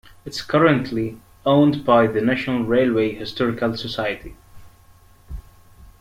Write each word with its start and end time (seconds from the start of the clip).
It 0.25 0.31
is 0.33 0.41
currently 0.41 1.19
owned 1.45 1.85
by 1.85 2.07
the 2.07 2.21
National 2.21 2.63
Railway 2.63 3.13
Historical 3.13 3.77
Society. 3.77 4.35